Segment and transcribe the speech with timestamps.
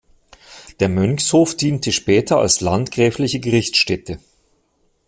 [0.79, 4.17] Der Mönchshof diente später als landgräfliche Gerichtsstätte.